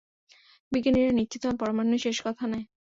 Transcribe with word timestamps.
বিজ্ঞানীরা 0.71 1.11
নিশ্চিত 1.15 1.41
হন 1.45 1.55
পরমাণুই 1.61 2.03
শেষ 2.05 2.17
কথা 2.25 2.43
নয়। 2.47 2.65